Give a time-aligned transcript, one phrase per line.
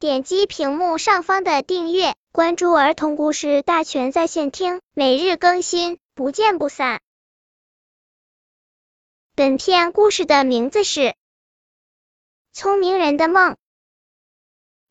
[0.00, 7.00] 点击屏幕上方的订阅，关注儿童故事大全在线听，每日更新，不见不散。
[9.34, 11.00] 本片故事的名字是
[12.52, 13.54] 《聪明人的梦》。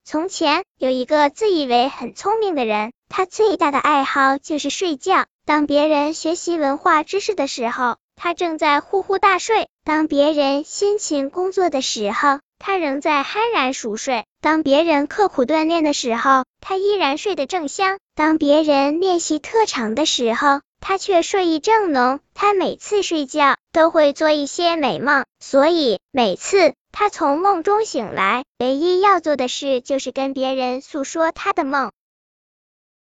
[0.04, 5.26] 从前有一个自以为很聪明的人，他最大的爱好就是睡觉。
[5.46, 22.20] 当别人学习文化知识的时候，他正在呼呼大睡；当别人辛勤工作的时候，他仍在酣然熟睡；当别人刻苦锻炼的时候，他依然睡得正香；当别人练习特长的时候，他却睡意正浓。
[22.33, 26.73] 他每次睡觉都会做一些美梦，所以每次。
[26.91, 31.91] 他从梦中醒来，唯一要做的事就是跟别人诉说他的梦。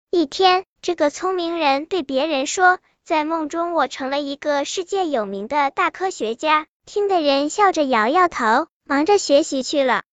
[0.09, 10.03] 一天，这个聪明人对别人说：“在梦中，我成了一个世界有名的大科学家。”听的人笑着摇摇头，忙着学习去了。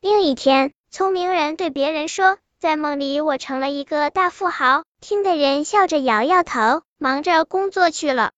[0.00, 8.32] 另一天，聪明人对别人说：“在梦里，我成了一个大富豪。”听的人笑着摇摇头，忙着工作去了。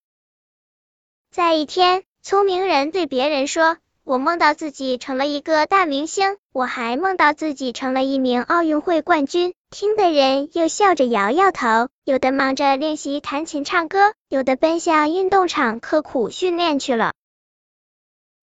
[1.31, 3.77] 再一天，聪明人对别人说。
[4.03, 9.53] 我梦到自己成了一个大明星，我还梦到自己成了一名奥运会冠军。
[9.69, 17.13] 听的人又笑着摇摇头，有的忙着练习弹琴唱歌，有的奔向运动场刻苦训练去了。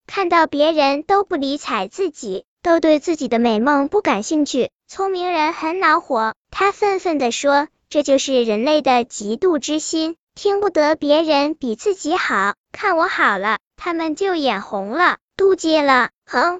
[0.09, 16.59] 看到别人都不理睬自己，都对自己的美梦不感兴趣，聪明人很恼火，他愤愤地说：“这就是人类的嫉妒之心，听不得别人比自己好，看我好了，他们就眼红了。”妒忌了，哼！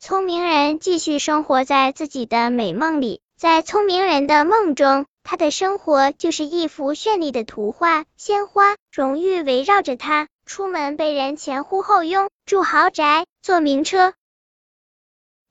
[0.00, 14.14] 聪明人继续生活在自己的美梦里，在聪明人的梦中，他的生活就是一幅绚丽的图画，鲜花、荣誉围绕着他，出门被人前呼后拥，住豪宅，坐名车。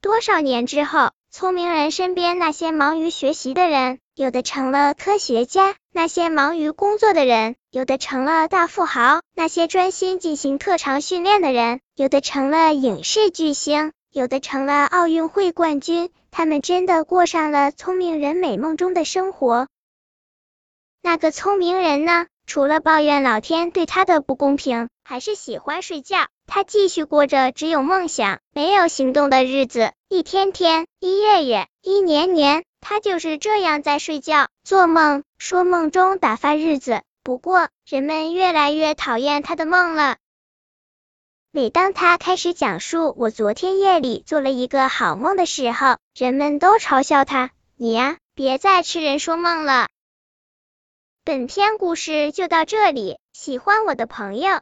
[0.02, 4.00] 多少年之后，聪明人身边那些忙于学习的人。
[4.14, 16.12] 有的成了科学家，那些忙于工作的人；有的成了大富豪，那些专心进行特长训练的人；有的成了影视巨星，有的成了奥运会冠军。
[16.29, 19.69] 他们真的过上了聪明人美梦中的生活。
[21.02, 22.28] 那个聪明人呢？
[22.46, 26.28] 除了抱怨老天对他的不公平，还是喜欢睡觉。
[26.46, 32.64] 他继续过着只有梦想没有行动的日子，一天天，一月月，一年年。
[32.80, 37.02] 他就是这样在睡觉、做梦，说梦中打发日子。
[37.24, 40.18] 不过，人们越来越讨厌他的梦了。
[41.50, 49.88] 每当他开始讲述我昨天夜里做了一个好梦的时候，人们都嘲笑他：“你呀，别再痴人说梦了。”
[51.26, 54.62] 本篇故事就到这里，喜欢我的朋友